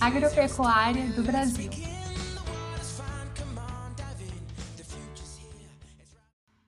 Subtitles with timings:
[0.00, 1.70] agropecuária do Brasil.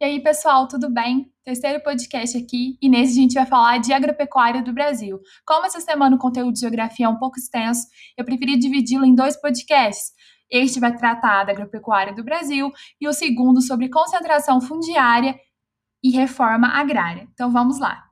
[0.00, 1.32] E aí, pessoal, tudo bem?
[1.44, 5.20] Terceiro podcast aqui, e nesse a gente vai falar de agropecuária do Brasil.
[5.46, 7.86] Como essa semana o conteúdo de geografia é um pouco extenso,
[8.16, 10.12] eu preferi dividi-lo em dois podcasts.
[10.50, 15.38] Este vai tratar da agropecuária do Brasil e o segundo sobre concentração fundiária
[16.02, 17.28] e reforma agrária.
[17.32, 18.02] Então vamos lá.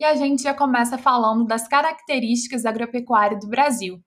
[0.00, 4.02] E a gente já começa falando das características da agropecuária do Brasil.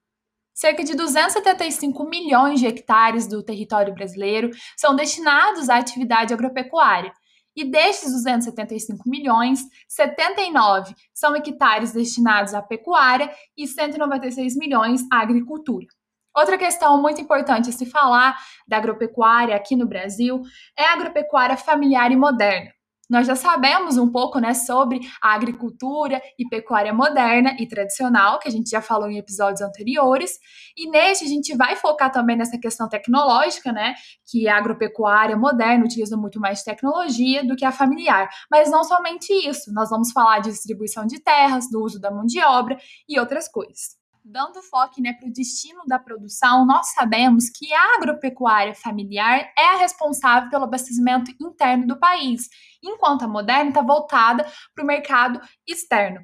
[0.60, 7.14] Cerca de 275 milhões de hectares do território brasileiro são destinados à atividade agropecuária.
[7.56, 15.88] E destes 275 milhões, 79 são hectares destinados à pecuária e 196 milhões à agricultura.
[16.36, 20.42] Outra questão muito importante a se falar da agropecuária aqui no Brasil
[20.78, 22.70] é a agropecuária familiar e moderna.
[23.10, 28.48] Nós já sabemos um pouco né, sobre a agricultura e pecuária moderna e tradicional, que
[28.48, 30.38] a gente já falou em episódios anteriores,
[30.78, 33.96] e neste a gente vai focar também nessa questão tecnológica, né,
[34.30, 38.30] que a agropecuária moderna utiliza muito mais tecnologia do que a familiar.
[38.52, 42.26] Mas não somente isso, nós vamos falar de distribuição de terras, do uso da mão
[42.26, 43.99] de obra e outras coisas.
[44.24, 49.66] Dando foco né, para o destino da produção, nós sabemos que a agropecuária familiar é
[49.74, 52.50] a responsável pelo abastecimento interno do país
[52.84, 56.20] enquanto a moderna está voltada para o mercado externo.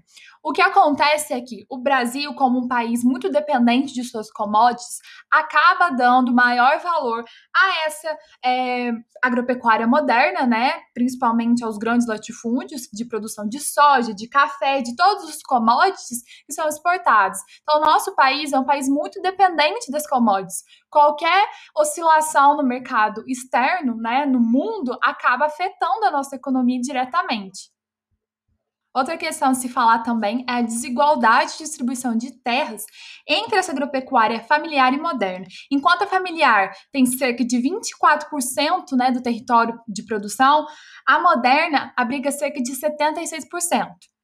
[0.47, 4.99] O que acontece é que o Brasil, como um país muito dependente de suas commodities,
[5.31, 8.15] acaba dando maior valor a essa
[8.45, 8.91] é,
[9.23, 10.73] agropecuária moderna, né?
[10.93, 16.53] Principalmente aos grandes latifúndios de produção de soja, de café, de todos os commodities que
[16.53, 17.39] são exportados.
[17.63, 20.63] Então, nosso país é um país muito dependente das commodities.
[20.91, 21.43] Qualquer
[21.75, 27.73] oscilação no mercado externo, né, no mundo, acaba afetando a nossa economia diretamente.
[28.95, 32.85] Outra questão a se falar também é a desigualdade de distribuição de terras
[33.27, 35.45] entre essa agropecuária familiar e moderna.
[35.69, 40.65] Enquanto a familiar tem cerca de 24% né, do território de produção,
[41.05, 44.14] a moderna abriga cerca de 76%.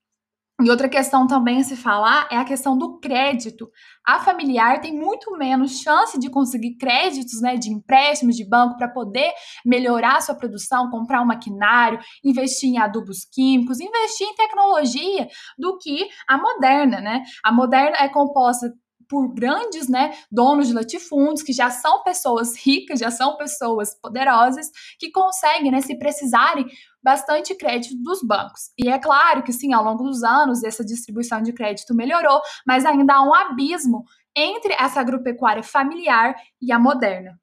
[0.63, 3.69] E outra questão também a se falar é a questão do crédito.
[4.05, 8.87] A familiar tem muito menos chance de conseguir créditos, né, de empréstimos de banco para
[8.87, 9.31] poder
[9.65, 15.27] melhorar sua produção, comprar um maquinário, investir em adubos químicos, investir em tecnologia
[15.57, 17.23] do que a moderna, né?
[17.43, 18.71] A moderna é composta
[19.11, 24.71] por grandes né, donos de latifúndios, que já são pessoas ricas, já são pessoas poderosas,
[24.97, 26.65] que conseguem, né, se precisarem,
[27.03, 28.71] bastante crédito dos bancos.
[28.77, 32.85] E é claro que, sim, ao longo dos anos, essa distribuição de crédito melhorou, mas
[32.85, 37.37] ainda há um abismo entre essa agropecuária familiar e a moderna.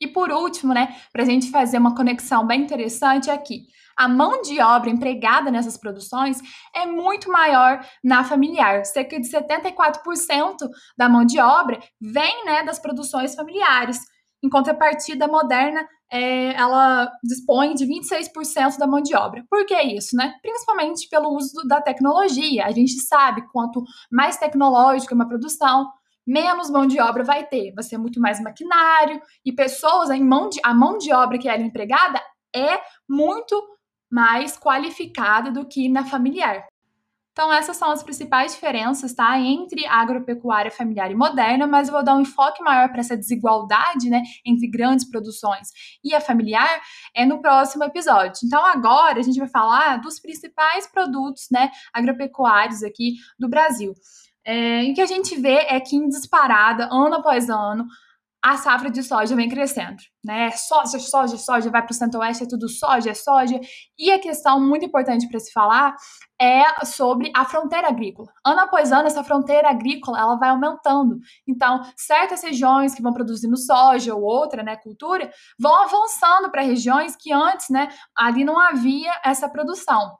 [0.00, 3.62] E por último, né, para a gente fazer uma conexão bem interessante aqui,
[3.98, 6.38] a mão de obra empregada nessas produções
[6.72, 8.84] é muito maior na familiar.
[8.84, 10.56] Cerca de 74%
[10.96, 13.98] da mão de obra vem né, das produções familiares.
[14.40, 19.44] Em contrapartida, a moderna é, ela dispõe de 26% da mão de obra.
[19.50, 20.32] Por que isso, né?
[20.40, 22.66] Principalmente pelo uso da tecnologia.
[22.66, 23.82] A gente sabe quanto
[24.12, 25.90] mais tecnológica uma produção,
[26.24, 27.72] menos mão de obra vai ter.
[27.74, 31.48] Vai ser muito mais maquinário e pessoas em mão de, a mão de obra que
[31.48, 32.22] é empregada
[32.54, 33.60] é muito
[34.10, 36.66] mais qualificada do que na familiar.
[37.38, 39.38] Então, essas são as principais diferenças, tá?
[39.38, 44.10] Entre agropecuária familiar e moderna, mas eu vou dar um enfoque maior para essa desigualdade,
[44.10, 45.68] né, entre grandes produções
[46.02, 46.80] e a familiar,
[47.14, 48.40] é no próximo episódio.
[48.44, 53.94] Então, agora a gente vai falar dos principais produtos, né, agropecuários aqui do Brasil.
[54.44, 57.86] É, e o que a gente vê é que, em disparada, ano após ano,
[58.48, 60.50] a safra de soja vem crescendo, né?
[60.52, 63.60] Soja, soja, soja, vai para o centro-oeste, é tudo soja, é soja.
[63.98, 65.94] E a questão muito importante para se falar
[66.40, 68.28] é sobre a fronteira agrícola.
[68.46, 71.18] Ano após ano, essa fronteira agrícola ela vai aumentando.
[71.46, 75.30] Então, certas regiões que vão produzindo soja ou outra, né, cultura,
[75.60, 80.16] vão avançando para regiões que antes, né, ali não havia essa produção.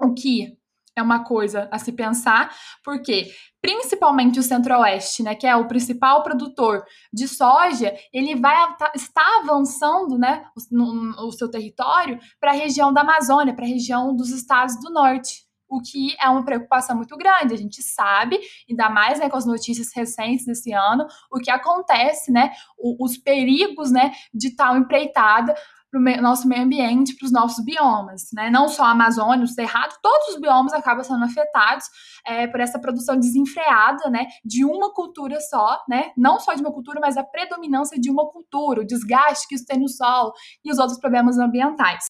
[0.00, 0.56] O que
[0.96, 3.30] é uma coisa a se pensar, porque
[3.60, 8.56] principalmente o Centro-Oeste, né, que é o principal produtor de soja, ele vai
[8.94, 14.14] estar avançando, né, o, o seu território para a região da Amazônia, para a região
[14.14, 17.54] dos estados do norte o que é uma preocupação muito grande.
[17.54, 22.30] A gente sabe, ainda mais né, com as notícias recentes desse ano, o que acontece,
[22.30, 25.54] né, os perigos né, de tal empreitada
[25.94, 28.50] para o nosso meio ambiente, para os nossos biomas, né?
[28.50, 31.86] Não só a Amazônia, o Cerrado, todos os biomas acabam sendo afetados
[32.26, 34.26] é, por essa produção desenfreada, né?
[34.44, 36.10] De uma cultura só, né?
[36.16, 39.66] Não só de uma cultura, mas a predominância de uma cultura, o desgaste que isso
[39.66, 40.32] tem no solo
[40.64, 42.06] e os outros problemas ambientais.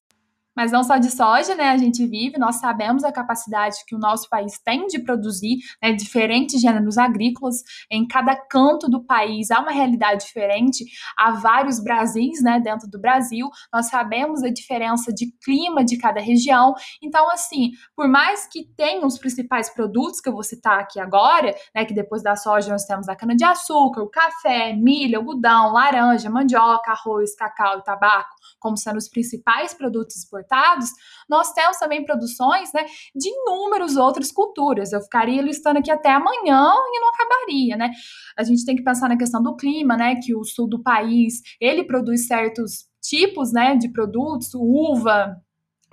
[0.56, 1.71] Mas não só de soja, né?
[1.71, 5.93] A gente vive, nós sabemos a capacidade que o nosso país tem de produzir né,
[5.93, 7.62] diferentes gêneros agrícolas.
[7.91, 10.85] Em cada canto do país há uma realidade diferente,
[11.17, 13.49] há vários Brasis né, dentro do Brasil.
[13.73, 16.75] Nós sabemos a diferença de clima de cada região.
[17.03, 21.55] Então, assim, por mais que tenha os principais produtos que eu vou citar aqui agora,
[21.75, 26.93] né, que depois da soja nós temos a cana-de-açúcar, o café, milho, algodão, laranja, mandioca,
[26.93, 30.44] arroz, cacau e tabaco, como sendo os principais produtos exportados,
[31.29, 34.93] nós temos também produções né, de inúmeras outras culturas.
[34.93, 37.91] Eu ficaria listando aqui até amanhã e não acabaria, né?
[38.37, 40.17] A gente tem que pensar na questão do clima, né?
[40.17, 45.37] Que o sul do país ele produz certos tipos né, de produtos, uva,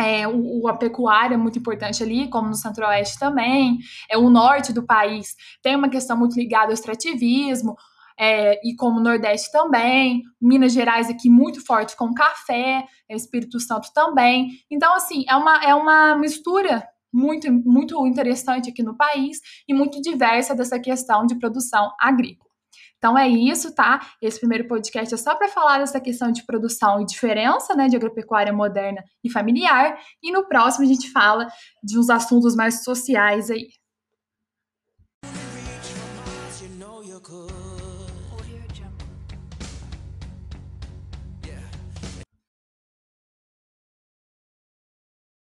[0.02, 3.78] é, o, a pecuária é muito importante ali, como no centro-oeste também.
[4.10, 7.76] É, o norte do país tem uma questão muito ligada ao extrativismo,
[8.20, 13.60] é, e como o Nordeste também, Minas Gerais aqui muito forte com café, é, Espírito
[13.60, 14.50] Santo também.
[14.70, 20.02] Então, assim, é uma, é uma mistura muito, muito interessante aqui no país e muito
[20.02, 22.52] diversa dessa questão de produção agrícola.
[22.98, 24.00] Então é isso, tá?
[24.22, 27.96] Esse primeiro podcast é só para falar dessa questão de produção e diferença, né, de
[27.96, 29.98] agropecuária moderna e familiar.
[30.22, 31.48] E no próximo a gente fala
[31.84, 33.70] de uns assuntos mais sociais aí.